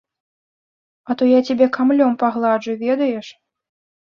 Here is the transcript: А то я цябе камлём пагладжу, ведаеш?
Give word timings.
А 1.13 1.15
то 1.19 1.23
я 1.31 1.39
цябе 1.49 1.67
камлём 1.77 2.17
пагладжу, 2.25 2.73
ведаеш? 2.85 3.27